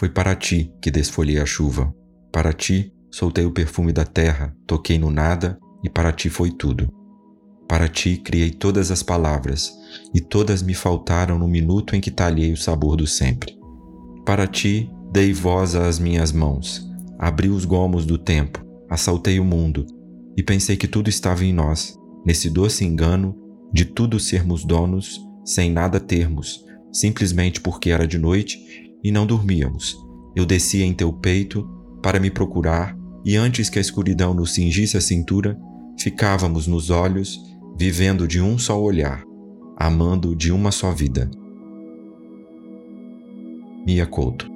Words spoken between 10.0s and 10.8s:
e todas me